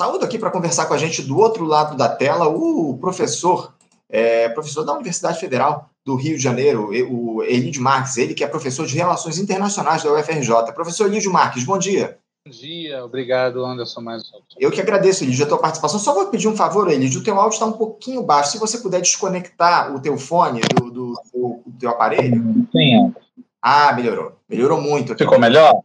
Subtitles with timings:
[0.00, 3.74] Saúdo aqui para conversar com a gente do outro lado da tela o professor,
[4.08, 8.46] é, professor da Universidade Federal do Rio de Janeiro, o Elídio Marques, ele que é
[8.46, 10.72] professor de Relações Internacionais da UFRJ.
[10.74, 12.16] Professor Elídio Marques, bom dia.
[12.46, 14.00] Bom dia, obrigado, Anderson.
[14.00, 14.22] Mais
[14.58, 16.00] Eu que agradeço, Elídio, a tua participação.
[16.00, 18.52] Só vou pedir um favor, Elídio, o teu áudio está um pouquinho baixo.
[18.52, 22.66] Se você puder desconectar o teu fone do, do, do, do teu aparelho.
[22.72, 23.12] Sim.
[23.60, 24.32] Ah, melhorou.
[24.48, 25.14] Melhorou muito.
[25.14, 25.82] Ficou melhor?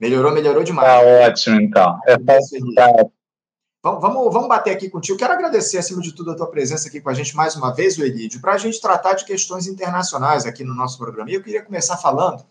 [0.00, 0.88] Melhorou, melhorou demais.
[0.88, 2.00] Tá ótimo, então.
[2.06, 2.38] É, tá,
[3.84, 5.18] Vamos, vamos, bater aqui contigo.
[5.18, 7.98] Quero agradecer, acima de tudo, a tua presença aqui com a gente mais uma vez,
[7.98, 11.28] o para a gente tratar de questões internacionais aqui no nosso programa.
[11.28, 12.46] E eu queria começar falando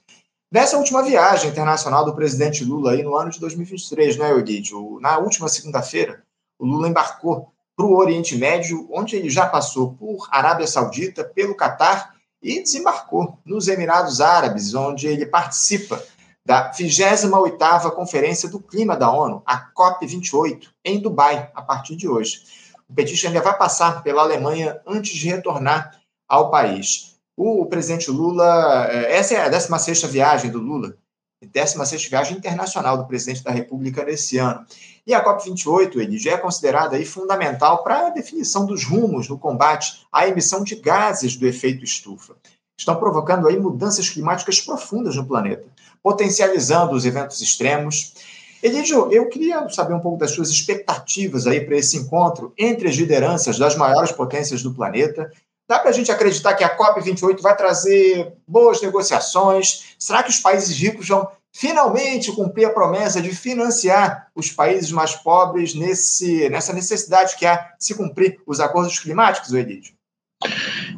[0.52, 5.00] dessa última viagem internacional do presidente Lula aí no ano de 2023, né, Elídio?
[5.00, 6.22] Na última segunda-feira,
[6.60, 11.56] o Lula embarcou para o Oriente Médio, onde ele já passou por Arábia Saudita, pelo
[11.56, 16.04] Catar e desembarcou nos Emirados Árabes, onde ele participa
[16.46, 22.44] da 28ª Conferência do Clima da ONU, a COP28, em Dubai, a partir de hoje.
[22.90, 27.16] O petista ainda vai passar pela Alemanha antes de retornar ao país.
[27.38, 30.96] O presidente Lula, eh, essa é a 16ª viagem do Lula,
[31.44, 34.66] 16ª viagem internacional do presidente da República nesse ano.
[35.08, 39.40] E a COP28, ele já é considerada aí fundamental para a definição dos rumos no
[39.40, 42.36] combate à emissão de gases do efeito estufa.
[42.78, 45.66] Estão provocando aí mudanças climáticas profundas no planeta
[46.04, 48.14] potencializando os eventos extremos.
[48.62, 52.96] Elidio, eu queria saber um pouco das suas expectativas aí para esse encontro entre as
[52.96, 55.32] lideranças das maiores potências do planeta.
[55.68, 59.96] Dá para a gente acreditar que a COP28 vai trazer boas negociações?
[59.98, 65.16] Será que os países ricos vão finalmente cumprir a promessa de financiar os países mais
[65.16, 69.94] pobres nesse, nessa necessidade que há de se cumprir os acordos climáticos, Elidio?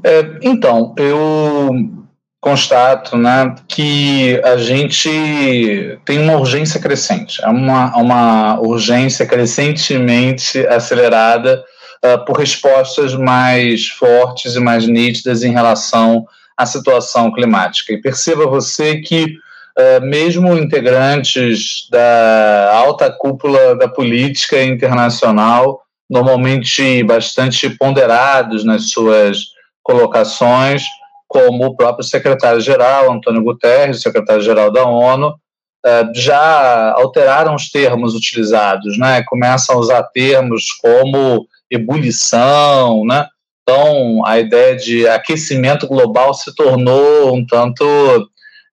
[0.04, 2.04] É, então, eu
[2.44, 11.64] constato né, que a gente tem uma urgência crescente, é uma, uma urgência crescentemente acelerada
[12.04, 16.26] uh, por respostas mais fortes e mais nítidas em relação
[16.58, 17.94] à situação climática.
[17.94, 27.70] E perceba você que, uh, mesmo integrantes da alta cúpula da política internacional, normalmente bastante
[27.70, 29.38] ponderados nas suas
[29.82, 30.84] colocações,
[31.34, 35.34] como o próprio secretário-geral, Antônio Guterres, secretário-geral da ONU,
[35.84, 39.24] eh, já alteraram os termos utilizados, né?
[39.26, 43.28] começam a usar termos como ebulição, né?
[43.64, 47.84] então a ideia de aquecimento global se tornou um tanto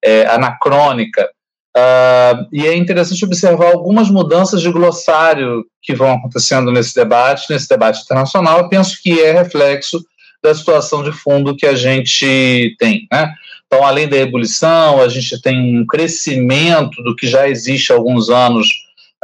[0.04, 1.28] é, anacrônica.
[1.77, 7.69] Uh, e é interessante observar algumas mudanças de glossário que vão acontecendo nesse debate, nesse
[7.69, 8.59] debate internacional.
[8.59, 10.04] Eu penso que é reflexo
[10.43, 13.06] da situação de fundo que a gente tem.
[13.12, 13.33] Né?
[13.67, 18.28] Então, além da ebulição, a gente tem um crescimento do que já existe há alguns
[18.28, 18.69] anos,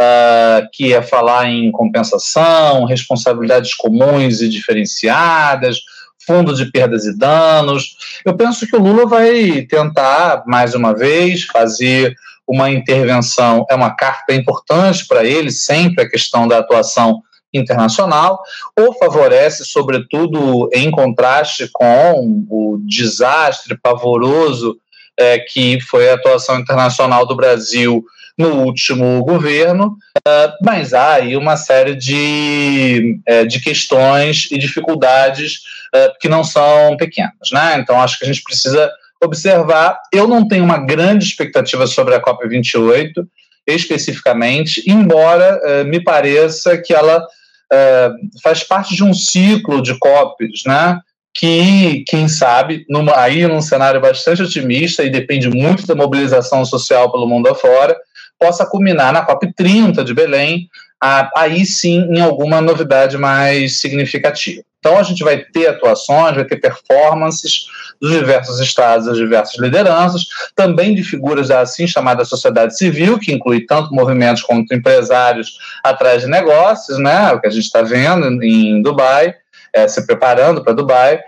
[0.00, 5.80] uh, que é falar em compensação, responsabilidades comuns e diferenciadas,
[6.26, 7.96] fundo de perdas e danos.
[8.24, 12.14] Eu penso que o Lula vai tentar, mais uma vez, fazer
[12.46, 13.66] uma intervenção.
[13.68, 17.22] É uma carta importante para ele, sempre a questão da atuação
[17.56, 18.40] internacional,
[18.78, 24.76] ou favorece, sobretudo, em contraste com o desastre pavoroso
[25.18, 28.04] é, que foi a atuação internacional do Brasil
[28.36, 35.60] no último governo, uh, mas há aí uma série de, uh, de questões e dificuldades
[35.94, 37.32] uh, que não são pequenas.
[37.50, 37.78] Né?
[37.78, 38.90] Então, acho que a gente precisa
[39.24, 39.98] observar.
[40.12, 43.26] Eu não tenho uma grande expectativa sobre a COP28,
[43.66, 47.26] especificamente, embora me pareça que ela
[47.72, 48.10] é,
[48.42, 51.00] faz parte de um ciclo de COPs, né?
[51.38, 57.12] que, quem sabe, numa, aí num cenário bastante otimista e depende muito da mobilização social
[57.12, 57.96] pelo mundo afora,
[58.38, 60.68] possa culminar na COP30 de Belém,
[61.00, 64.62] aí sim em alguma novidade mais significativa.
[64.78, 67.66] Então a gente vai ter atuações, vai ter performances
[68.00, 70.22] dos diversos estados, das diversas lideranças,
[70.54, 76.22] também de figuras da assim chamada sociedade civil, que inclui tanto movimentos quanto empresários atrás
[76.22, 77.32] de negócios, né?
[77.32, 79.34] O que a gente está vendo em Dubai,
[79.72, 81.20] é, se preparando para Dubai.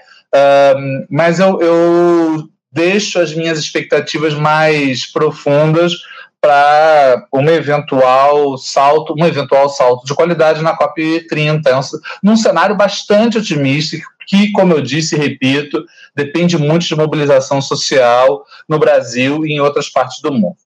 [0.77, 5.95] Um, mas eu, eu deixo as minhas expectativas mais profundas
[6.41, 11.81] para um eventual salto, um eventual salto de qualidade na COP 30, é
[12.23, 13.97] num cenário bastante otimista,
[14.27, 19.61] que, como eu disse e repito, depende muito de mobilização social no Brasil e em
[19.61, 20.57] outras partes do mundo.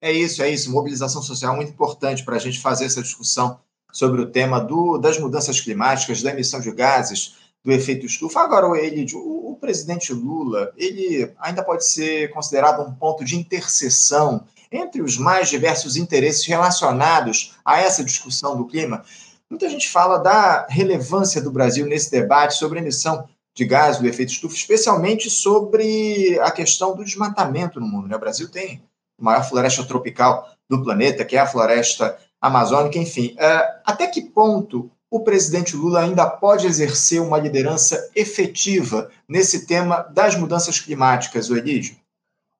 [0.00, 0.70] É isso, é isso.
[0.70, 3.60] Mobilização social é muito importante para a gente fazer essa discussão
[3.92, 8.40] sobre o tema do, das mudanças climáticas, da emissão de gases, do efeito estufa.
[8.40, 14.44] Agora, ele, o, o presidente Lula, ele ainda pode ser considerado um ponto de interseção
[14.70, 19.04] entre os mais diversos interesses relacionados a essa discussão do clima,
[19.48, 24.32] muita gente fala da relevância do Brasil nesse debate sobre emissão de gás do efeito
[24.32, 28.06] estufa, especialmente sobre a questão do desmatamento no mundo.
[28.06, 28.14] Né?
[28.14, 28.82] O Brasil tem
[29.18, 33.34] a maior floresta tropical do planeta, que é a floresta amazônica, enfim.
[33.34, 40.02] Uh, até que ponto o presidente Lula ainda pode exercer uma liderança efetiva nesse tema
[40.12, 41.96] das mudanças climáticas, o Elígio?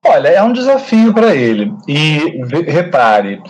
[0.05, 1.71] Olha, é um desafio para ele.
[1.87, 3.41] E repare,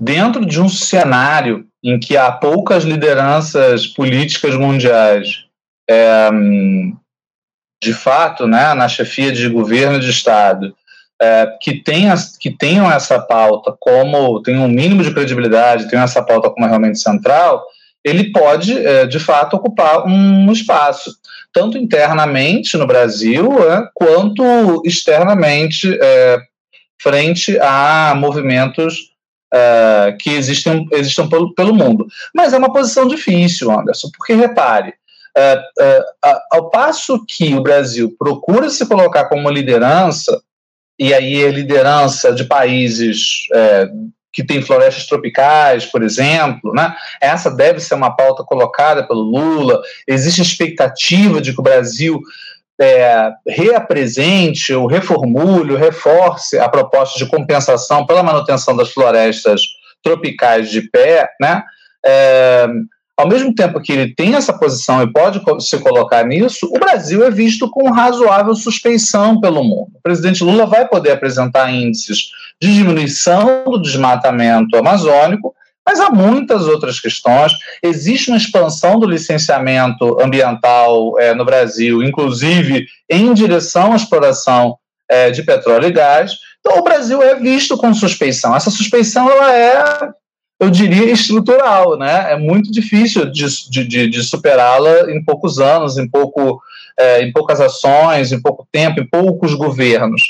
[0.00, 5.44] dentro de um cenário em que há poucas lideranças políticas mundiais,
[5.88, 6.30] é,
[7.82, 10.74] de fato, né, na chefia de governo de Estado,
[11.20, 16.22] é, que, tenha, que tenham essa pauta como, tenham um mínimo de credibilidade, tenham essa
[16.22, 17.64] pauta como realmente central,
[18.04, 21.17] ele pode, é, de fato, ocupar um espaço,
[21.52, 26.38] tanto internamente no Brasil, é, quanto externamente, é,
[27.00, 29.12] frente a movimentos
[29.52, 32.06] é, que existem, existem pelo, pelo mundo.
[32.34, 34.94] Mas é uma posição difícil, Anderson, porque repare,
[35.36, 36.04] é, é,
[36.52, 40.40] ao passo que o Brasil procura se colocar como liderança,
[40.98, 43.46] e aí a liderança de países
[44.32, 46.94] que tem florestas tropicais, por exemplo, né?
[47.20, 49.80] Essa deve ser uma pauta colocada pelo Lula.
[50.06, 52.20] Existe expectativa de que o Brasil
[52.80, 59.62] é, reapresente, ou reformule, ou reforce a proposta de compensação pela manutenção das florestas
[60.02, 61.62] tropicais de pé, né?
[62.04, 62.66] É,
[63.18, 67.24] ao mesmo tempo que ele tem essa posição e pode se colocar nisso, o Brasil
[67.24, 69.88] é visto com razoável suspeição pelo mundo.
[69.92, 72.30] O presidente Lula vai poder apresentar índices
[72.62, 75.52] de diminuição do desmatamento amazônico,
[75.84, 77.52] mas há muitas outras questões.
[77.82, 84.76] Existe uma expansão do licenciamento ambiental é, no Brasil, inclusive em direção à exploração
[85.10, 86.34] é, de petróleo e gás.
[86.60, 88.54] Então, o Brasil é visto com suspeição.
[88.54, 90.08] Essa suspeição ela é,
[90.60, 91.96] eu diria, estrutural.
[91.96, 92.32] Né?
[92.32, 96.60] É muito difícil de, de, de superá-la em poucos anos, em, pouco,
[96.98, 100.22] é, em poucas ações, em pouco tempo, em poucos governos.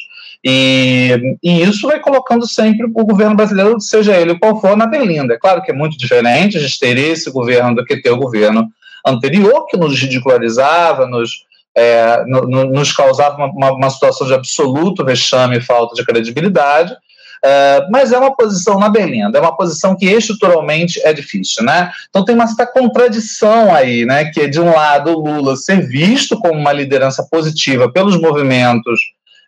[0.45, 5.35] E, e, isso vai colocando sempre o governo brasileiro, seja ele qual for, na berlinda.
[5.35, 8.19] É claro que é muito diferente a gente ter esse governo do que ter o
[8.19, 8.69] governo
[9.05, 11.45] anterior, que nos ridicularizava, nos,
[11.75, 16.97] é, no, no, nos causava uma, uma, situação de absoluto vexame e falta de credibilidade.
[17.45, 21.91] É, mas é uma posição na berlinda, é uma posição que estruturalmente é difícil, né?
[22.09, 24.27] Então tem uma certa contradição aí, né?
[24.27, 29.01] Que é de um lado o Lula ser visto como uma liderança positiva pelos movimentos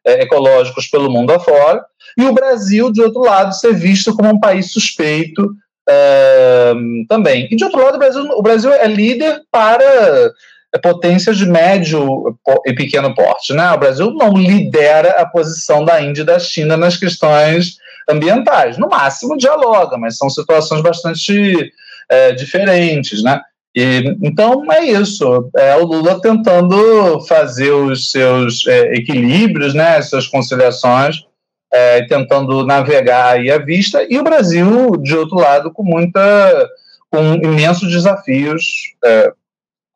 [0.06, 1.84] é, ecológicos pelo mundo afora,
[2.16, 5.50] e o Brasil, de outro lado, ser visto como um país suspeito
[5.88, 6.72] é,
[7.08, 7.48] também.
[7.50, 10.32] E, de outro lado, o Brasil, o Brasil é líder para
[10.78, 12.36] potências de médio
[12.66, 13.52] e pequeno porte.
[13.52, 13.70] Né?
[13.72, 17.76] O Brasil não lidera a posição da Índia e da China nas questões
[18.08, 18.78] ambientais.
[18.78, 21.72] No máximo, dialoga, mas são situações bastante
[22.08, 23.22] é, diferentes.
[23.22, 23.40] Né?
[23.74, 30.10] E, então é isso, é o Lula tentando fazer os seus é, equilíbrios, né, as
[30.10, 31.24] suas conciliações,
[31.72, 36.68] é, tentando navegar aí a vista, e o Brasil, de outro lado, com muita,
[37.12, 38.64] com imensos desafios
[39.04, 39.32] é,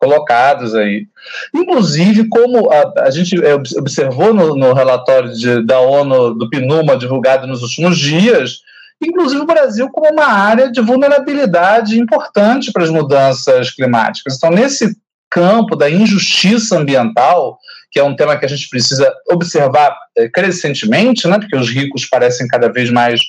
[0.04, 1.06] colocados aí.
[1.54, 6.98] Inclusive, como a, a gente é, observou no, no relatório de, da ONU, do PNUMA,
[6.98, 8.60] divulgado nos últimos dias,
[9.02, 14.36] inclusive o Brasil como uma área de vulnerabilidade importante para as mudanças climáticas.
[14.36, 14.94] Então, nesse
[15.30, 17.58] campo da injustiça ambiental,
[17.90, 22.04] que é um tema que a gente precisa observar é, crescentemente, né, porque os ricos
[22.06, 23.20] parecem cada vez mais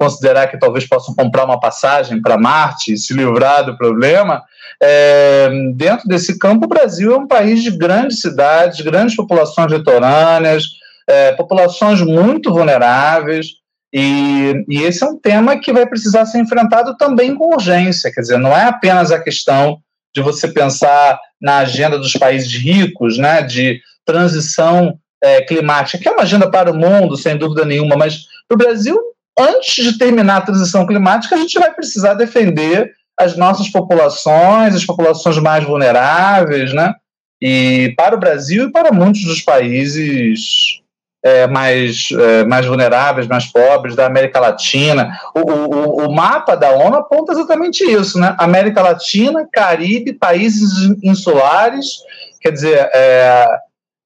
[0.00, 4.42] considerar que talvez possam comprar uma passagem para Marte e se livrar do problema.
[4.82, 10.64] É, dentro desse campo, o Brasil é um país de grandes cidades, grandes populações litorâneas,
[11.06, 13.48] é, populações muito vulneráveis.
[13.92, 18.10] E, e, esse é um tema que vai precisar ser enfrentado também com urgência.
[18.10, 19.80] Quer dizer, não é apenas a questão
[20.14, 26.12] de você pensar na agenda dos países ricos, né, de transição é, climática, que é
[26.12, 30.38] uma agenda para o mundo, sem dúvida nenhuma, mas para o Brasil, antes de terminar
[30.38, 36.72] a transição climática, a gente vai precisar defender as nossas populações, as populações mais vulneráveis,
[36.72, 36.94] né?
[37.40, 40.80] E para o Brasil e para muitos dos países
[41.22, 45.18] é, mais, é, mais vulneráveis, mais pobres da América Latina.
[45.34, 48.34] O, o, o, mapa da ONU aponta exatamente isso, né?
[48.38, 50.70] América Latina, Caribe, países
[51.02, 51.98] insulares,
[52.40, 53.46] quer dizer, é,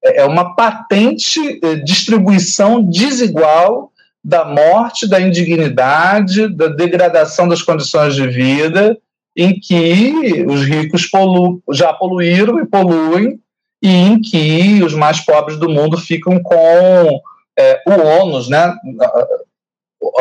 [0.03, 3.91] é uma patente é, distribuição desigual
[4.25, 8.97] da morte, da indignidade, da degradação das condições de vida,
[9.37, 13.39] em que os ricos polu já poluíram e poluem
[13.83, 17.21] e em que os mais pobres do mundo ficam com
[17.55, 17.91] é, o
[18.23, 18.73] ônus, né,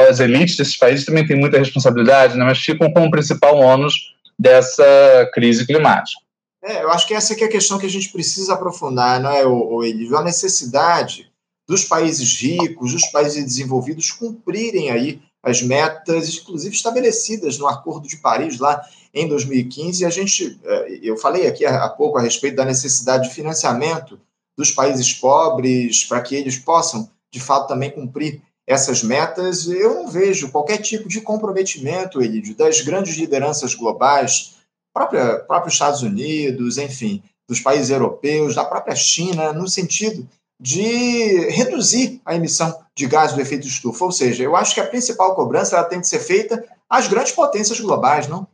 [0.06, 3.94] as elites desses países também têm muita responsabilidade, né, mas ficam com o principal ônus
[4.38, 6.20] dessa crise climática.
[6.62, 9.46] É, eu acho que essa é a questão que a gente precisa aprofundar, não é,
[9.46, 11.32] o, o A necessidade
[11.66, 18.16] dos países ricos, dos países desenvolvidos cumprirem aí as metas, inclusive estabelecidas no Acordo de
[18.16, 20.04] Paris lá em 2015.
[20.04, 24.18] A gente, é, eu falei aqui há pouco a respeito da necessidade de financiamento
[24.56, 29.66] dos países pobres para que eles possam, de fato, também cumprir essas metas.
[29.66, 34.54] Eu não vejo qualquer tipo de comprometimento, Elidio, das grandes lideranças globais,
[34.94, 40.26] própria, próprios Estados Unidos, enfim, dos países europeus, da própria China, no sentido
[40.60, 44.04] de reduzir a emissão de gás do efeito estufa.
[44.04, 47.32] Ou seja, eu acho que a principal cobrança ela tem que ser feita às grandes
[47.32, 48.46] potências globais, não?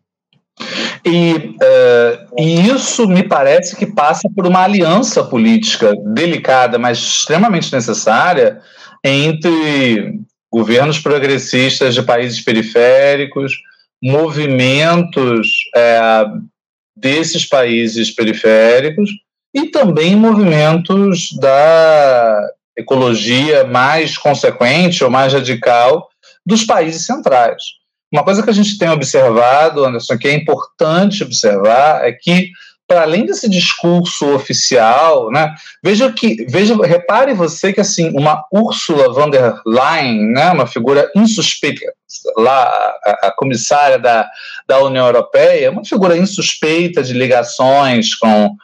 [1.04, 7.72] E, uh, e, isso me parece que passa por uma aliança política delicada, mas extremamente
[7.72, 8.60] necessária,
[9.02, 10.20] entre
[10.52, 13.54] governos progressistas de países periféricos,
[14.02, 16.24] movimentos é,
[16.96, 19.10] desses países periféricos
[19.54, 26.08] e também movimentos da ecologia mais consequente ou mais radical
[26.46, 27.62] dos países centrais.
[28.12, 32.50] Uma coisa que a gente tem observado, Anderson, que é importante observar, é que
[32.90, 39.12] para além desse discurso oficial, né, veja que, veja, repare você que assim uma Ursula
[39.12, 41.86] von der Leyen, né, uma figura insuspeita,
[42.36, 42.64] lá
[43.04, 44.28] a, a comissária da,
[44.66, 48.56] da União Europeia, uma figura insuspeita de ligações com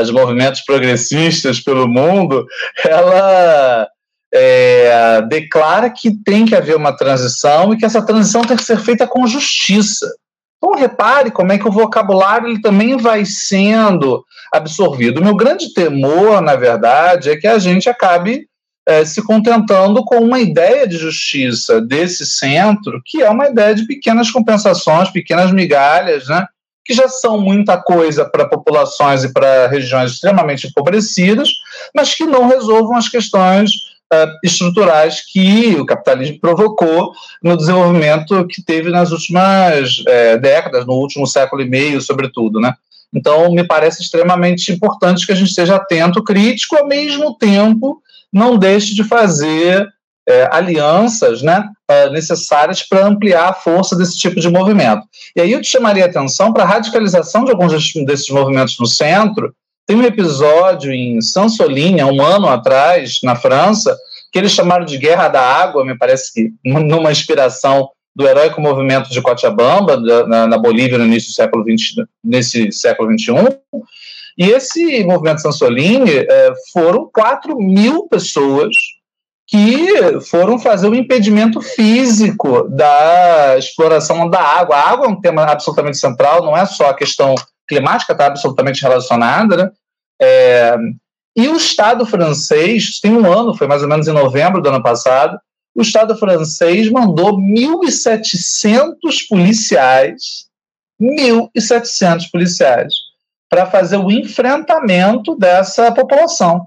[0.00, 2.46] os movimentos progressistas pelo mundo,
[2.86, 3.88] ela
[4.32, 8.78] é, declara que tem que haver uma transição e que essa transição tem que ser
[8.78, 10.06] feita com justiça.
[10.58, 15.20] Então, repare como é que o vocabulário ele também vai sendo absorvido.
[15.20, 18.46] O meu grande temor, na verdade, é que a gente acabe
[18.86, 23.86] é, se contentando com uma ideia de justiça desse centro, que é uma ideia de
[23.86, 26.46] pequenas compensações, pequenas migalhas, né,
[26.84, 31.50] que já são muita coisa para populações e para regiões extremamente empobrecidas,
[31.94, 33.70] mas que não resolvam as questões
[34.12, 40.94] uh, estruturais que o capitalismo provocou no desenvolvimento que teve nas últimas é, décadas, no
[40.94, 42.74] último século e meio, sobretudo, né?
[43.12, 48.00] Então, me parece extremamente importante que a gente esteja atento, crítico, ao mesmo tempo
[48.32, 49.88] não deixe de fazer
[50.28, 51.68] é, alianças né,
[52.12, 55.02] necessárias para ampliar a força desse tipo de movimento.
[55.34, 57.72] E aí eu te chamaria a atenção para a radicalização de alguns
[58.04, 59.52] desses movimentos no centro,
[59.90, 63.98] tem um episódio em Sansolinha, um ano atrás, na França,
[64.32, 69.10] que eles chamaram de Guerra da Água, me parece que numa inspiração do heróico movimento
[69.10, 73.58] de Cochabamba, na, na Bolívia, no início do século XX, nesse século XXI.
[74.38, 78.70] E esse movimento Sansolini eh, foram 4 mil pessoas
[79.50, 84.76] que foram fazer o impedimento físico da exploração da água.
[84.76, 87.34] A água é um tema absolutamente central, não é só a questão
[87.66, 89.70] climática, está absolutamente relacionada, né?
[90.22, 90.76] É,
[91.36, 94.82] e o Estado francês, tem um ano, foi mais ou menos em novembro do ano
[94.82, 95.36] passado,
[95.74, 100.46] o Estado francês mandou 1.700 policiais,
[101.00, 102.94] 1.700 policiais,
[103.48, 106.64] para fazer o enfrentamento dessa população.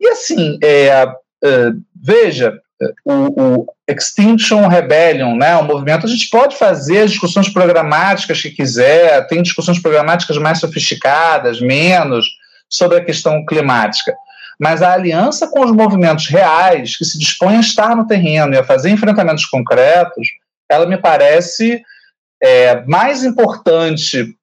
[0.00, 1.06] E assim, é,
[1.44, 1.72] é,
[2.02, 2.58] veja,
[3.04, 3.12] o,
[3.42, 9.26] o, Extinction Rebellion, né, o movimento, a gente pode fazer as discussões programáticas que quiser,
[9.28, 12.26] tem discussões programáticas mais sofisticadas, menos,
[12.68, 14.14] sobre a questão climática.
[14.58, 18.58] Mas a aliança com os movimentos reais, que se dispõem a estar no terreno e
[18.58, 20.26] a fazer enfrentamentos concretos,
[20.68, 21.82] ela me parece
[22.42, 24.34] é, mais importante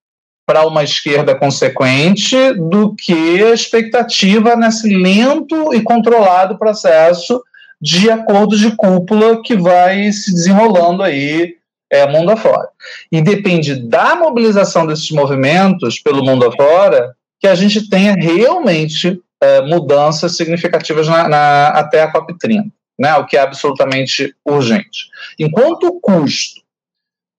[0.46, 7.42] para uma esquerda consequente do que a expectativa nesse lento e controlado processo
[7.82, 11.56] de acordos de cúpula que vai se desenrolando aí
[11.92, 12.68] é, mundo afora.
[13.12, 19.62] E depende da mobilização desses movimentos pelo mundo afora que a gente tenha realmente é,
[19.62, 25.10] mudanças significativas na, na, até a COP30, né, o que é absolutamente urgente.
[25.38, 26.63] Enquanto o custo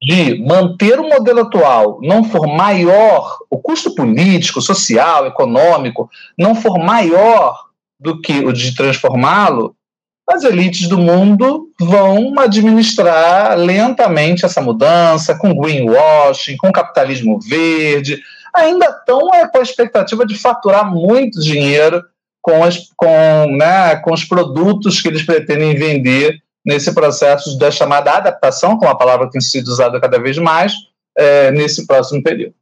[0.05, 6.79] de manter o modelo atual não for maior, o custo político, social, econômico, não for
[6.79, 7.65] maior
[7.99, 9.75] do que o de transformá-lo,
[10.29, 18.21] as elites do mundo vão administrar lentamente essa mudança com greenwashing, com capitalismo verde,
[18.55, 22.03] ainda estão é, com a expectativa de faturar muito dinheiro
[22.43, 28.13] com, as, com, né, com os produtos que eles pretendem vender nesse processo da chamada
[28.13, 30.73] adaptação, com é a palavra que tem sido usada cada vez mais,
[31.17, 32.55] é, nesse próximo período.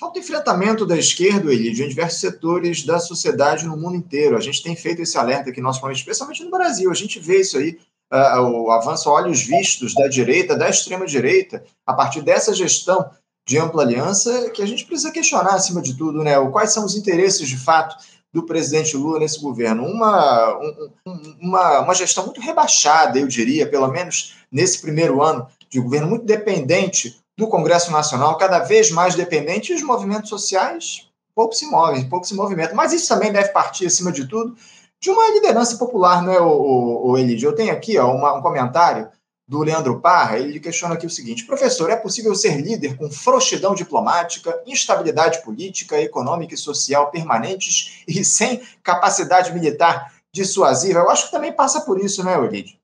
[0.00, 4.36] Falta enfrentamento da esquerda, Elidio, em diversos setores da sociedade no mundo inteiro.
[4.36, 6.90] A gente tem feito esse alerta aqui, nosso especialmente no Brasil.
[6.90, 7.78] A gente vê isso aí
[8.10, 13.10] uh, o avanço olhos vistos da direita, da extrema-direita, a partir dessa gestão
[13.46, 16.38] de ampla aliança, que a gente precisa questionar, acima de tudo, né?
[16.50, 17.96] Quais são os interesses, de fato,
[18.32, 19.84] do presidente Lula nesse governo.
[19.84, 25.80] Uma, um, uma, uma gestão muito rebaixada, eu diria, pelo menos nesse primeiro ano de
[25.80, 31.54] governo, muito dependente do Congresso Nacional, cada vez mais dependente, e os movimentos sociais pouco
[31.54, 32.76] se movem, pouco se movimentam.
[32.76, 34.54] Mas isso também deve partir, acima de tudo,
[35.00, 37.48] de uma liderança popular, não é, o, o, o Elidio?
[37.48, 39.08] Eu tenho aqui ó, uma, um comentário
[39.50, 43.74] do Leandro Parra, ele questiona aqui o seguinte: professor, é possível ser líder com frouxidão
[43.74, 51.00] diplomática, instabilidade política, econômica e social permanentes e sem capacidade militar dissuasiva?
[51.00, 52.78] Eu acho que também passa por isso, né, Elidio?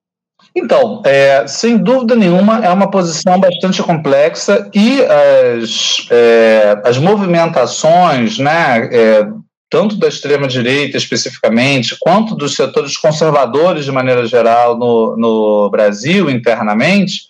[0.56, 8.38] Então, é, sem dúvida nenhuma, é uma posição bastante complexa e as, é, as movimentações
[8.38, 9.28] né, é,
[9.68, 17.22] tanto da extrema-direita especificamente, quanto dos setores conservadores de maneira geral no, no Brasil, internamente,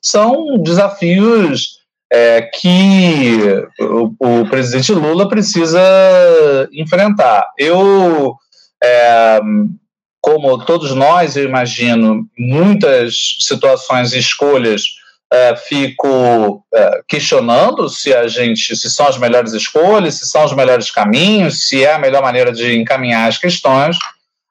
[0.00, 1.80] são desafios
[2.12, 3.38] é, que
[3.80, 5.80] o, o, presidente Lula precisa
[6.72, 7.46] enfrentar.
[7.58, 8.34] Eu,
[8.82, 9.40] é,
[10.20, 14.82] como todos nós, eu imagino, muitas situações e escolhas
[15.32, 20.52] é, fico é, questionando se a gente, se são as melhores escolhas, se são os
[20.52, 23.96] melhores caminhos, se é a melhor maneira de encaminhar as questões.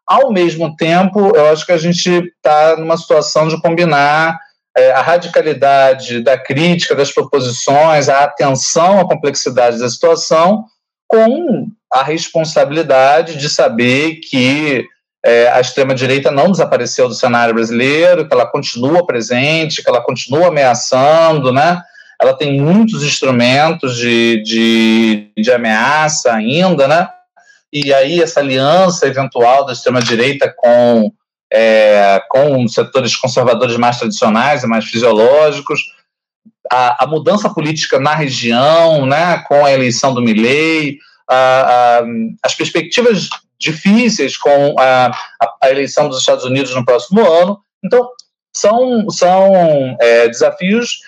[0.08, 4.40] Ao mesmo tempo, eu acho que a gente está numa situação de combinar
[4.76, 10.64] é, a radicalidade da crítica, das proposições, a atenção à complexidade da situação,
[11.08, 14.88] com a responsabilidade de saber que
[15.26, 20.48] é, a extrema-direita não desapareceu do cenário brasileiro, que ela continua presente, que ela continua
[20.48, 21.82] ameaçando, né?
[22.22, 27.10] Ela tem muitos instrumentos de, de, de ameaça ainda, né?
[27.72, 31.12] E aí essa aliança eventual da extrema-direita com,
[31.52, 35.82] é, com setores conservadores mais tradicionais e mais fisiológicos,
[36.72, 40.98] a, a, mudança política na região, né, com a eleição do Milley,
[41.28, 42.04] a, a,
[42.44, 45.12] as perspectivas difíceis com a,
[45.62, 47.60] a, eleição dos Estados Unidos no próximo ano.
[47.84, 48.08] Então,
[48.56, 51.00] são, são é, desafios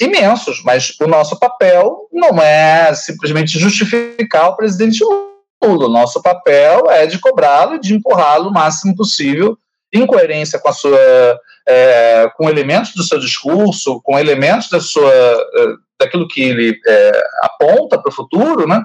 [0.00, 5.86] imensos, mas o nosso papel não é simplesmente justificar o presidente Lula.
[5.86, 9.56] O nosso papel é de cobrá-lo de empurrá-lo o máximo possível,
[9.92, 11.40] em coerência com a sua.
[11.66, 15.66] É, com elementos do seu discurso, com elementos da sua, é,
[15.98, 18.84] daquilo que ele é, aponta para o futuro, né?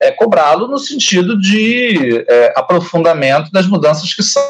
[0.00, 4.42] É, cobrá-lo no sentido de é, aprofundamento das mudanças que são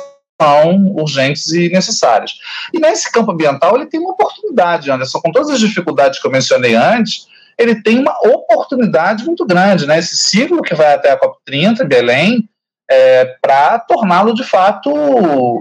[0.94, 2.32] urgentes e necessárias.
[2.72, 6.30] E nesse campo ambiental ele tem uma oportunidade, Anderson, com todas as dificuldades que eu
[6.30, 7.26] mencionei antes,
[7.58, 9.98] ele tem uma oportunidade muito grande, né?
[9.98, 12.48] Esse ciclo que vai até a COP30 em Belém,
[12.90, 14.90] é, para torná-lo de fato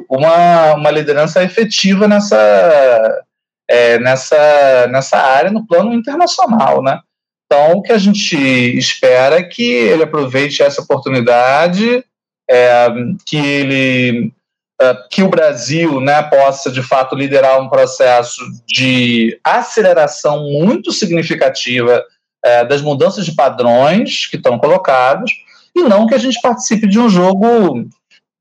[0.10, 3.26] uma, uma liderança efetiva nessa,
[3.68, 7.00] é, nessa, nessa área no plano internacional, né?
[7.48, 8.36] Então, o que a gente
[8.78, 12.04] espera é que ele aproveite essa oportunidade,
[12.50, 12.88] é,
[13.26, 14.34] que ele
[14.80, 22.04] é, que o Brasil né, possa de fato liderar um processo de aceleração muito significativa
[22.44, 25.32] é, das mudanças de padrões que estão colocados,
[25.76, 27.88] e não que a gente participe de um jogo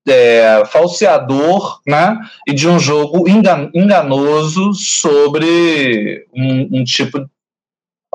[0.07, 7.29] é, falseador né, e de um jogo enganoso sobre um, um tipo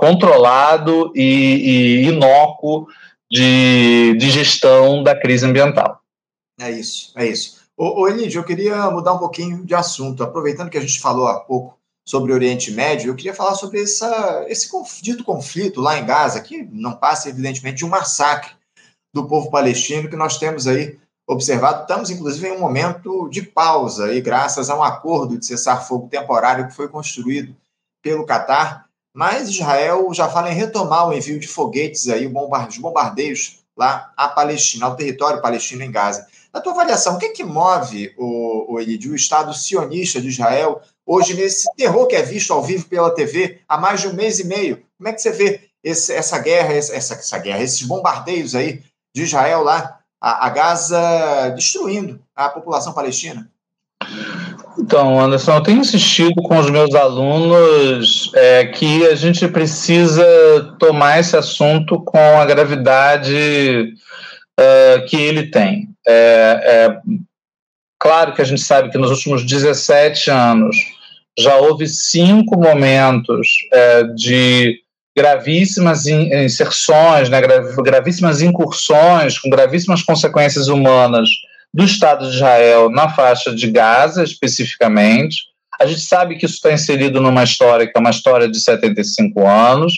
[0.02, 2.88] controlado e, e inócuo
[3.30, 6.02] de, de gestão da crise ambiental.
[6.60, 7.62] É isso, é isso.
[7.78, 10.24] Ô, ô Elidio, eu queria mudar um pouquinho de assunto.
[10.24, 13.84] Aproveitando que a gente falou há pouco sobre o Oriente Médio, eu queria falar sobre
[13.84, 14.68] essa, esse
[15.04, 18.54] dito conflito lá em Gaza, que não passa, evidentemente, de um massacre
[19.14, 20.98] do povo palestino que nós temos aí
[21.30, 21.84] observado.
[21.84, 26.68] Estamos, inclusive, em um momento de pausa, aí, graças a um acordo de cessar-fogo temporário
[26.68, 27.56] que foi construído
[28.02, 33.60] pelo Catar mas Israel já fala em retomar o envio de foguetes aí, os bombardeios
[33.78, 36.28] lá à Palestina, ao território palestino em Gaza.
[36.54, 40.82] Na tua avaliação, o que, é que move o, o, o Estado sionista de Israel
[41.06, 44.39] hoje nesse terror que é visto ao vivo pela TV há mais de um mês
[44.39, 44.84] e meio?
[44.97, 48.84] Como é que você vê esse, essa guerra, essa, essa guerra, esses bombardeios aí
[49.15, 53.50] de Israel lá a, a Gaza destruindo a população palestina?
[54.91, 61.17] Então, Anderson, eu tenho insistido com os meus alunos é, que a gente precisa tomar
[61.17, 63.93] esse assunto com a gravidade
[64.60, 65.88] é, que ele tem.
[66.06, 66.12] É,
[66.62, 66.97] é
[67.97, 70.75] claro que a gente sabe que nos últimos 17 anos
[71.39, 74.77] já houve cinco momentos é, de
[75.15, 77.39] gravíssimas inserções, né,
[77.77, 81.30] gravíssimas incursões, com gravíssimas consequências humanas
[81.73, 85.38] do Estado de Israel na faixa de Gaza, especificamente.
[85.79, 89.47] A gente sabe que isso está inserido numa história que é uma história de 75
[89.47, 89.93] anos,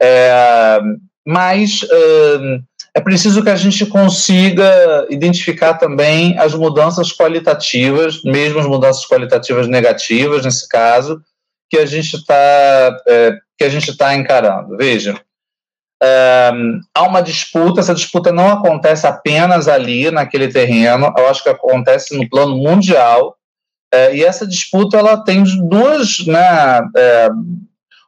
[0.00, 0.80] é,
[1.26, 2.62] mas uh,
[2.94, 9.68] é preciso que a gente consiga identificar também as mudanças qualitativas, mesmo as mudanças qualitativas
[9.68, 11.20] negativas, nesse caso,
[11.70, 14.76] que a gente está é, que a gente está encarando.
[14.76, 15.20] Veja,
[16.94, 22.16] há uma disputa, essa disputa não acontece apenas ali naquele terreno, eu acho que acontece
[22.16, 23.36] no plano mundial,
[23.92, 27.28] é, e essa disputa ela tem duas, né, é,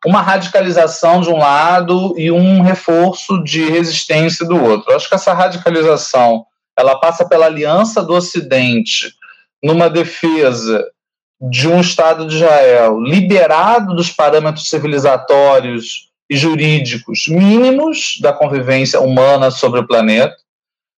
[0.04, 4.90] uma radicalização de um lado e um reforço de resistência do outro.
[4.90, 6.44] Eu acho que essa radicalização
[6.78, 9.12] ela passa pela aliança do Ocidente
[9.62, 10.86] numa defesa
[11.40, 19.80] de um Estado de Israel liberado dos parâmetros civilizatórios jurídicos mínimos da convivência humana sobre
[19.80, 20.36] o planeta.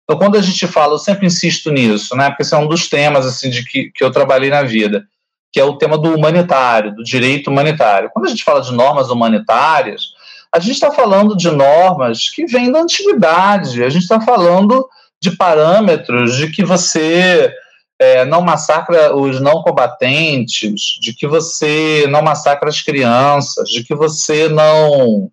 [0.03, 2.89] Então, quando a gente fala, eu sempre insisto nisso, né, porque esse é um dos
[2.89, 5.05] temas assim, de que, que eu trabalhei na vida,
[5.51, 8.09] que é o tema do humanitário, do direito humanitário.
[8.13, 10.07] Quando a gente fala de normas humanitárias,
[10.53, 14.85] a gente está falando de normas que vêm da antiguidade, a gente está falando
[15.21, 17.53] de parâmetros de que você
[18.01, 23.93] é, não massacra os não combatentes, de que você não massacra as crianças, de que
[23.93, 25.29] você não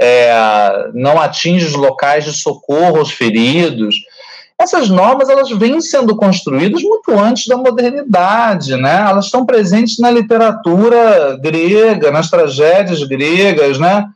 [0.00, 0.32] é,
[0.94, 3.96] não atinge os locais de socorro aos feridos.
[4.58, 9.04] Essas normas elas vêm sendo construídas muito antes da modernidade, né?
[9.10, 14.06] Elas estão presentes na literatura grega, nas tragédias gregas, né?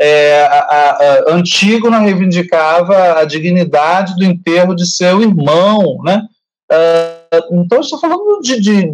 [0.00, 0.90] É, a, a,
[1.30, 6.22] a Antígona reivindicava a dignidade do enterro de seu irmão, né?
[6.72, 7.19] Uh,
[7.52, 8.92] então, estou falando de, de,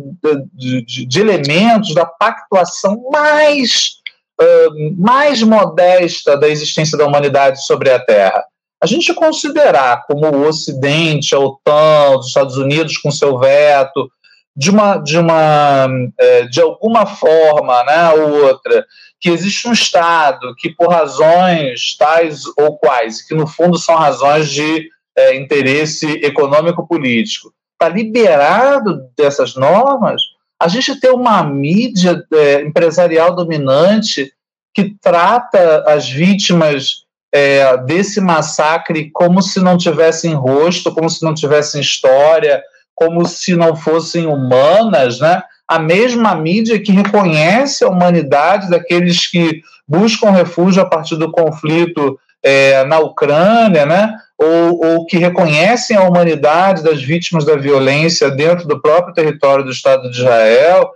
[0.53, 3.95] de, de, elementos da pactuação mais,
[4.41, 8.45] uh, mais modesta da existência da humanidade sobre a Terra.
[8.83, 14.11] A gente considerar como o Ocidente, a OTAN, os Estados Unidos com seu veto,
[14.55, 15.87] de uma, de uma,
[16.19, 18.87] é, de alguma forma, né, ou outra,
[19.21, 24.51] que existe um Estado que por razões tais ou quais, que no fundo são razões
[24.51, 30.23] de é, interesse econômico político, está liberado dessas normas,
[30.61, 34.33] a gente tem uma mídia é, empresarial dominante
[34.75, 41.35] que trata as vítimas é, desse massacre como se não tivessem rosto, como se não
[41.35, 42.63] tivessem história,
[42.95, 45.43] como se não fossem humanas, né?
[45.69, 52.19] A mesma mídia que reconhece a humanidade daqueles que buscam refúgio a partir do conflito
[52.43, 54.15] é, na Ucrânia, né?
[54.39, 59.71] Ou, ou que reconhecem a humanidade das vítimas da violência dentro do próprio território do
[59.71, 60.91] Estado de Israel,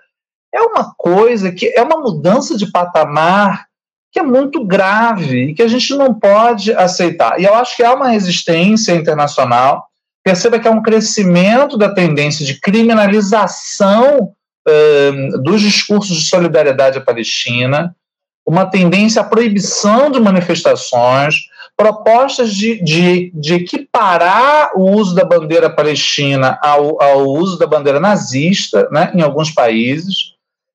[0.53, 3.71] é uma coisa que é uma mudança de patamar
[4.13, 7.41] que é muito grave e que a gente não pode aceitar.
[7.41, 9.87] E eu acho que há uma resistência internacional.
[10.25, 14.33] Perceba que há um crescimento da tendência de criminalização
[14.69, 17.95] uh, dos discursos de solidariedade à Palestina,
[18.45, 21.37] uma tendência à proibição de manifestações,
[21.81, 27.99] propostas de, de, de equiparar o uso da bandeira palestina ao, ao uso da bandeira
[27.99, 30.35] nazista né, em alguns países.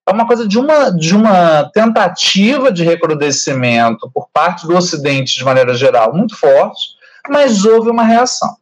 [0.10, 5.46] É uma coisa de uma, de uma tentativa de recrudescimento por parte do Ocidente, de
[5.46, 6.82] maneira geral, muito forte,
[7.30, 8.56] mas houve uma reação.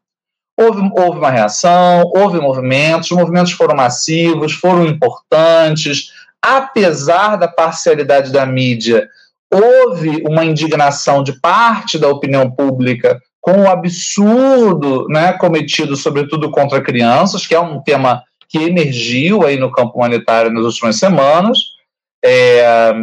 [0.59, 8.33] Houve, houve uma reação, houve movimentos, os movimentos foram massivos, foram importantes, apesar da parcialidade
[8.33, 9.07] da mídia
[9.53, 16.81] houve uma indignação de parte da opinião pública com o absurdo né, cometido, sobretudo contra
[16.81, 21.59] crianças, que é um tema que emergiu aí no campo humanitário nas últimas semanas.
[22.23, 22.93] É,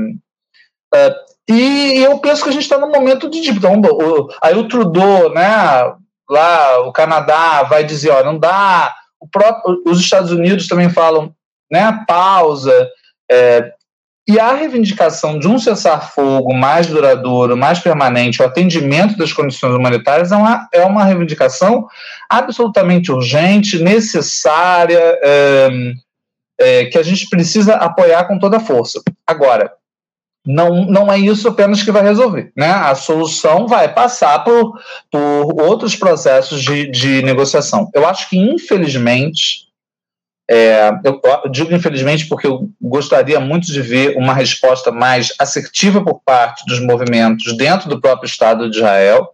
[0.95, 1.15] é,
[1.49, 5.33] e eu penso que a gente está num momento de então, o, aí o Trudeau,
[5.35, 5.93] né,
[6.29, 8.95] lá o Canadá vai dizer, ó, não dá.
[9.31, 11.35] Próprio, os Estados Unidos também falam,
[11.71, 12.89] né, pausa.
[13.31, 13.73] É,
[14.31, 20.31] e a reivindicação de um cessar-fogo mais duradouro, mais permanente, o atendimento das condições humanitárias
[20.31, 21.88] é uma, é uma reivindicação
[22.29, 25.69] absolutamente urgente, necessária, é,
[26.61, 29.03] é, que a gente precisa apoiar com toda a força.
[29.27, 29.73] Agora,
[30.47, 32.53] não, não é isso apenas que vai resolver.
[32.57, 32.71] Né?
[32.71, 37.90] A solução vai passar por, por outros processos de, de negociação.
[37.93, 39.70] Eu acho que, infelizmente,
[40.51, 46.21] é, eu, digo infelizmente porque eu gostaria muito de ver uma resposta mais assertiva por
[46.25, 49.33] parte dos movimentos dentro do próprio Estado de Israel.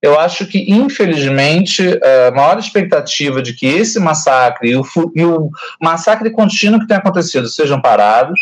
[0.00, 1.82] Eu acho que, infelizmente,
[2.26, 5.50] a maior expectativa de que esse massacre e o, e o
[5.80, 8.40] massacre contínuo que tem acontecido sejam parados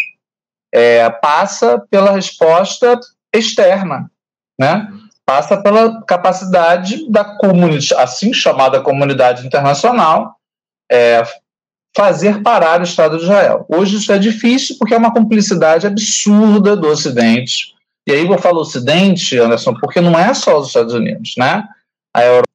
[0.72, 2.98] é, passa pela resposta
[3.32, 4.10] externa,
[4.58, 4.88] né?
[5.26, 10.36] passa pela capacidade da comunidade, assim chamada comunidade internacional,
[10.90, 11.22] é,
[11.94, 13.66] fazer parar o Estado de Israel.
[13.68, 17.74] Hoje isso é difícil porque é uma cumplicidade absurda do Ocidente.
[18.06, 21.64] E aí eu falo Ocidente, Anderson, porque não é só os Estados Unidos, né?
[22.14, 22.52] A Europa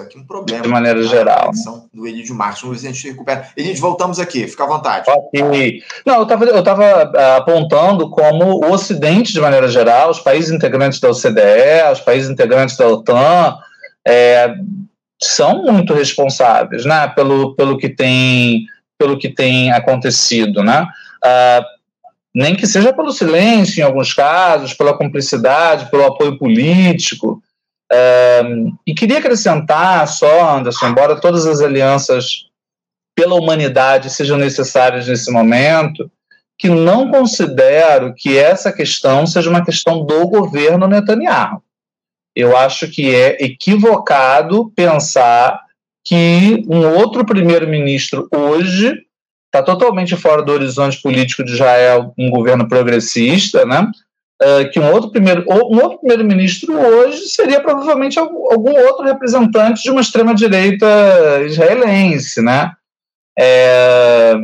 [0.00, 0.62] aqui um problema.
[0.62, 1.50] De maneira geral.
[1.54, 1.82] Né?
[1.92, 2.62] Do Elidio Marques.
[2.62, 3.48] Vamos ver se a gente recupera.
[3.56, 5.06] Elidio, voltamos aqui, fica à vontade.
[5.08, 5.82] Ok.
[6.04, 10.50] Não, eu estava eu tava ah, apontando como o Ocidente, de maneira geral, os países
[10.50, 13.56] integrantes da OCDE, os países integrantes da OTAN,
[14.06, 14.54] é,
[15.22, 18.66] são muito responsáveis né, pelo, pelo, que tem,
[18.98, 20.62] pelo que tem acontecido.
[20.62, 20.86] Né?
[21.24, 21.64] Ah,
[22.34, 27.42] nem que seja pelo silêncio, em alguns casos, pela cumplicidade, pelo apoio político.
[28.44, 32.46] Um, e queria acrescentar só, Anderson, embora todas as alianças
[33.16, 36.10] pela humanidade sejam necessárias nesse momento,
[36.58, 41.62] que não considero que essa questão seja uma questão do governo Netanyahu.
[42.36, 45.58] Eu acho que é equivocado pensar
[46.04, 48.94] que um outro primeiro-ministro hoje
[49.46, 53.90] está totalmente fora do horizonte político de Israel, um governo progressista, né?
[54.42, 59.82] Uh, que um outro primeiro um outro primeiro-ministro hoje seria provavelmente algum, algum, outro representante
[59.82, 60.86] de uma extrema direita
[61.46, 62.72] israelense, né?
[63.38, 64.34] É,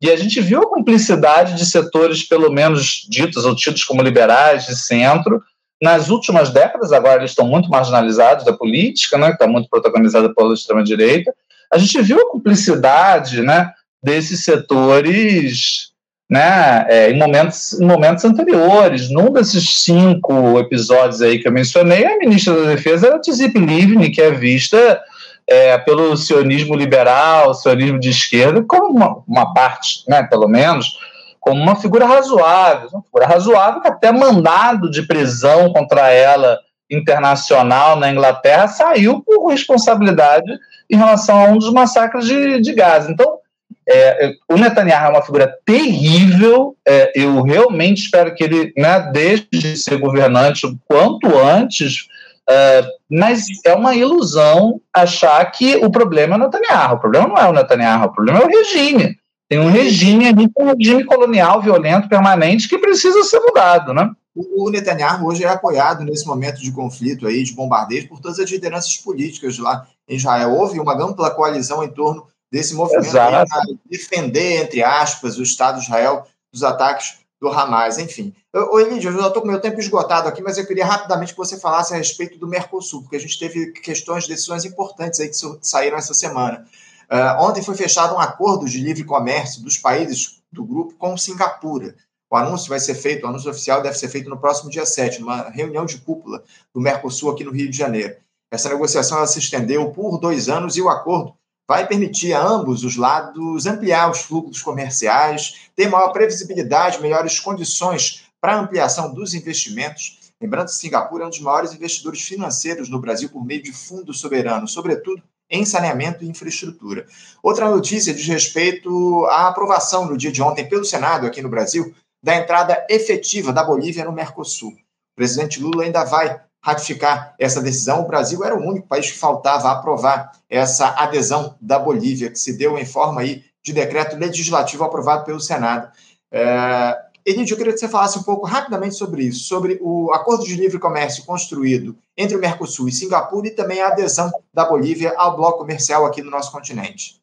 [0.00, 4.66] e a gente viu a cumplicidade de setores pelo menos ditos ou tidos como liberais
[4.66, 5.42] de centro
[5.84, 6.92] nas últimas décadas.
[6.92, 9.28] Agora eles estão muito marginalizados da política, né?
[9.28, 11.32] Que está muito protagonizada pela extrema direita.
[11.70, 13.70] A gente viu a cumplicidade, né?
[14.02, 15.92] Desses setores
[16.30, 19.10] né, é, em, momentos, em momentos anteriores.
[19.10, 24.10] Num desses cinco episódios aí que eu mencionei, a ministra da Defesa era Tzip Livni,
[24.10, 25.02] que é vista
[25.46, 30.98] é, pelo sionismo liberal, sionismo de esquerda, como uma, uma parte, né, pelo menos,
[31.44, 36.58] como uma figura razoável, uma figura razoável que até mandado de prisão contra ela
[36.90, 40.50] internacional na Inglaterra saiu por responsabilidade
[40.90, 43.12] em relação a um dos massacres de, de Gaza.
[43.12, 43.40] Então,
[43.86, 46.74] é, o Netanyahu é uma figura terrível.
[46.88, 52.06] É, eu realmente espero que ele né, deixe de ser governante o quanto antes.
[52.48, 56.94] É, mas é uma ilusão achar que o problema é o Netanyahu.
[56.94, 59.18] O problema não é o Netanyahu, o problema é o regime.
[59.54, 64.10] Tem um regime um regime colonial violento permanente que precisa ser mudado, né?
[64.34, 68.50] O Netanyahu hoje é apoiado nesse momento de conflito aí, de bombardeio, por todas as
[68.50, 70.50] lideranças políticas lá em Israel.
[70.54, 73.44] Houve uma ampla coalizão em torno desse movimento para
[73.88, 78.34] defender, entre aspas, o Estado de Israel dos ataques do Hamas, enfim.
[78.52, 81.38] Ô, Elidio, eu já estou com meu tempo esgotado aqui, mas eu queria rapidamente que
[81.38, 85.36] você falasse a respeito do Mercosul, porque a gente teve questões, decisões importantes aí que
[85.60, 86.66] saíram essa semana.
[87.10, 91.94] Uh, ontem foi fechado um acordo de livre comércio dos países do grupo com Singapura.
[92.30, 95.20] O anúncio vai ser feito, o anúncio oficial deve ser feito no próximo dia 7,
[95.20, 98.16] numa reunião de cúpula do Mercosul aqui no Rio de Janeiro.
[98.50, 101.34] Essa negociação ela se estendeu por dois anos e o acordo
[101.66, 108.24] vai permitir a ambos os lados ampliar os fluxos comerciais, ter maior previsibilidade, melhores condições
[108.40, 110.18] para ampliação dos investimentos.
[110.40, 114.12] Lembrando que Singapura é um dos maiores investidores financeiros no Brasil por meio de fundo
[114.12, 115.22] soberano, sobretudo
[115.54, 117.06] em saneamento e infraestrutura.
[117.42, 121.94] Outra notícia diz respeito à aprovação no dia de ontem pelo Senado aqui no Brasil
[122.22, 124.70] da entrada efetiva da Bolívia no Mercosul.
[124.70, 128.02] O presidente Lula ainda vai ratificar essa decisão.
[128.02, 132.56] O Brasil era o único país que faltava aprovar essa adesão da Bolívia, que se
[132.56, 135.90] deu em forma aí de decreto legislativo aprovado pelo Senado.
[136.32, 137.03] É...
[137.26, 140.54] Elidio, eu queria que você falasse um pouco rapidamente sobre isso, sobre o acordo de
[140.56, 145.34] livre comércio construído entre o Mercosul e Singapura e também a adesão da Bolívia ao
[145.34, 147.16] bloco comercial aqui no nosso continente.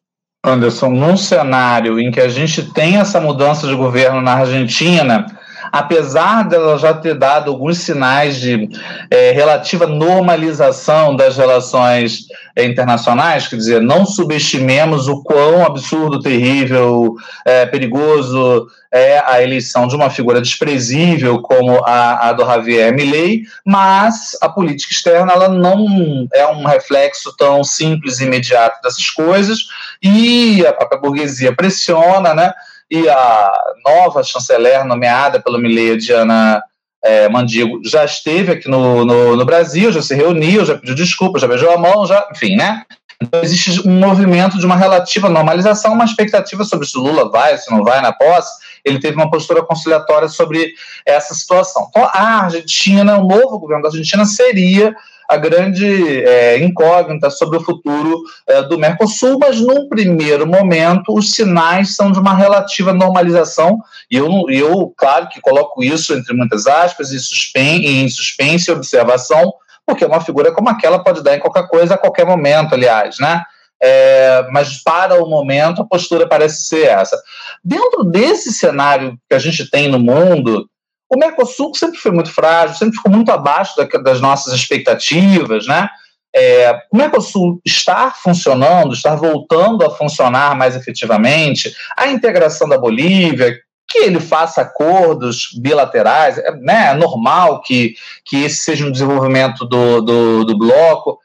[0.44, 5.24] Anderson, num cenário em que a gente tem essa mudança de governo na Argentina,
[5.72, 8.68] apesar dela já ter dado alguns sinais de
[9.10, 17.14] é, relativa normalização das relações é, internacionais, quer dizer, não subestimemos o quão absurdo, terrível,
[17.46, 23.44] é, perigoso é a eleição de uma figura desprezível como a, a do Javier Milei,
[23.64, 29.60] mas a política externa ela não é um reflexo tão simples e imediato dessas coisas,
[30.02, 32.52] e a própria burguesia pressiona, né?
[32.92, 33.52] E a
[33.82, 36.62] nova chanceler nomeada pelo Milei, Diana
[37.02, 41.38] é, Mandigo, já esteve aqui no, no, no, Brasil, já se reuniu, já pediu desculpa,
[41.38, 42.82] já beijou a mão, já, enfim, né?
[43.20, 47.70] Então existe um movimento de uma relativa normalização, uma expectativa sobre se Lula vai, se
[47.70, 48.52] não vai na posse.
[48.84, 50.74] Ele teve uma postura conciliatória sobre
[51.06, 51.86] essa situação.
[51.88, 54.94] Então, a Argentina, o novo governo da Argentina seria
[55.32, 61.32] a grande é, incógnita sobre o futuro é, do Mercosul, mas num primeiro momento os
[61.32, 63.78] sinais são de uma relativa normalização,
[64.10, 68.74] e eu, eu claro que coloco isso entre muitas aspas, em suspense, em suspense e
[68.74, 69.52] observação,
[69.86, 73.42] porque uma figura como aquela pode dar em qualquer coisa a qualquer momento, aliás, né?
[73.82, 77.20] é, mas para o momento a postura parece ser essa.
[77.64, 80.68] Dentro desse cenário que a gente tem no mundo,
[81.12, 85.88] o Mercosul sempre foi muito frágil, sempre ficou muito abaixo da, das nossas expectativas, né?
[86.34, 93.54] É, o Mercosul estar funcionando, estar voltando a funcionar mais efetivamente, a integração da Bolívia,
[93.86, 97.94] que ele faça acordos bilaterais, é, né, é normal que,
[98.24, 101.18] que esse seja um desenvolvimento do, do, do bloco,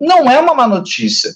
[0.00, 1.32] não é uma má notícia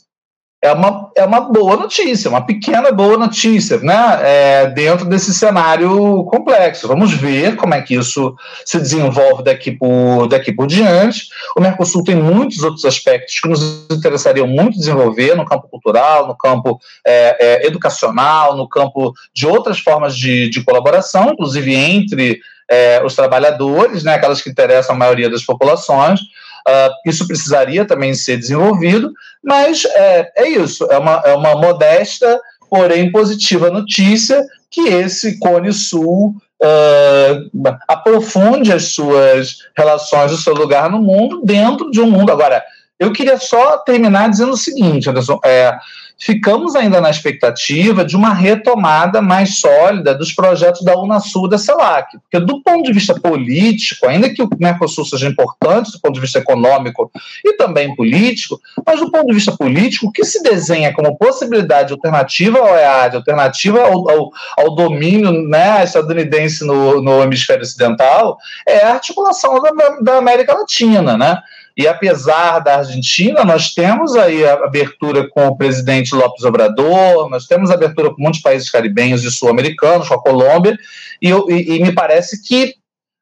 [0.64, 4.18] é uma, é uma boa notícia, uma pequena boa notícia, né?
[4.22, 6.88] É, dentro desse cenário complexo.
[6.88, 11.28] Vamos ver como é que isso se desenvolve daqui por, daqui por diante.
[11.54, 16.34] O Mercosul tem muitos outros aspectos que nos interessariam muito desenvolver no campo cultural, no
[16.34, 23.02] campo é, é, educacional, no campo de outras formas de, de colaboração, inclusive entre é,
[23.04, 26.20] os trabalhadores, né, aquelas que interessam a maioria das populações.
[26.66, 32.40] Uh, isso precisaria também ser desenvolvido, mas é, é isso, é uma, é uma modesta,
[32.70, 40.90] porém positiva notícia que esse Cone Sul uh, aprofunde as suas relações, o seu lugar
[40.90, 42.32] no mundo, dentro de um mundo.
[42.32, 42.62] Agora,
[42.98, 45.76] eu queria só terminar dizendo o seguinte, Anderson, é,
[46.18, 52.18] ficamos ainda na expectativa de uma retomada mais sólida dos projetos da Unasul da CELAC,
[52.18, 56.20] porque do ponto de vista político, ainda que o Mercosul seja importante do ponto de
[56.20, 57.10] vista econômico
[57.44, 61.92] e também político, mas do ponto de vista político, o que se desenha como possibilidade
[61.92, 68.84] alternativa ao EAD, alternativa ao, ao, ao domínio né, estadunidense no, no hemisfério ocidental, é
[68.84, 71.42] a articulação da, da América Latina, né?
[71.76, 77.46] E apesar da Argentina, nós temos aí a abertura com o presidente Lopes Obrador, nós
[77.46, 80.78] temos abertura com muitos países caribenhos e sul-americanos, com a Colômbia,
[81.20, 82.76] e, e, e me parece que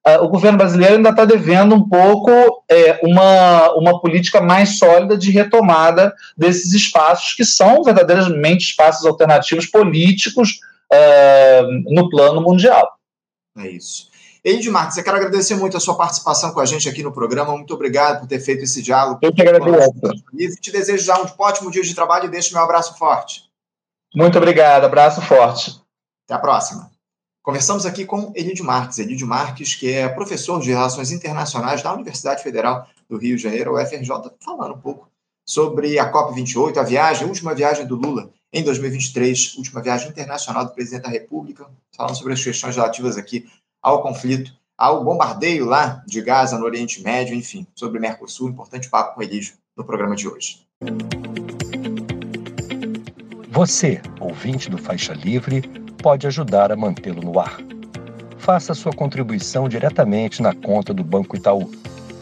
[0.06, 2.30] uh, o governo brasileiro ainda está devendo um pouco
[2.70, 9.64] é, uma, uma política mais sólida de retomada desses espaços, que são verdadeiramente espaços alternativos
[9.64, 10.58] políticos
[10.92, 12.86] uh, no plano mundial.
[13.58, 14.12] É isso.
[14.44, 17.57] Eide Marques, eu quero agradecer muito a sua participação com a gente aqui no programa.
[17.57, 19.20] Muito obrigado por ter feito esse diálogo.
[19.22, 19.92] Eu que agradeço.
[20.37, 23.44] E te desejo já um ótimo dia de trabalho e deixo meu abraço forte.
[24.12, 25.81] Muito obrigado, abraço forte.
[26.24, 26.90] Até a próxima.
[27.40, 28.98] Conversamos aqui com Elidio Marques.
[28.98, 33.76] Elidio Marques, que é professor de Relações Internacionais da Universidade Federal do Rio de Janeiro,
[33.76, 34.11] UFRJ,
[34.44, 35.09] falando um pouco
[35.46, 40.64] sobre a COP28, a viagem, a última viagem do Lula em 2023, última viagem internacional
[40.64, 43.48] do presidente da República, falando sobre as questões relativas aqui
[43.83, 48.49] ao conflito, ao bombardeio lá de Gaza no Oriente Médio, enfim, sobre o Mercosul.
[48.49, 50.64] Importante papo com Elígio no programa de hoje.
[53.51, 55.61] Você, ouvinte do Faixa Livre,
[56.03, 57.59] pode ajudar a mantê-lo no ar.
[58.38, 61.71] Faça sua contribuição diretamente na conta do Banco Itaú,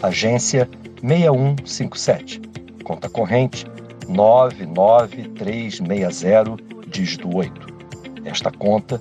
[0.02, 0.68] agência
[1.02, 2.42] 6157,
[2.84, 3.64] conta corrente
[4.08, 6.56] 99360,
[6.88, 7.70] dígito 8.
[8.24, 9.00] Esta conta